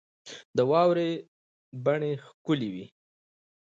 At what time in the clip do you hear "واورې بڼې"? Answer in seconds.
0.71-2.11